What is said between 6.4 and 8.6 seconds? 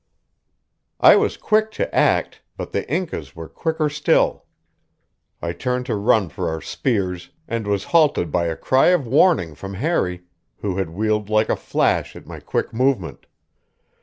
our spears, and was halted by a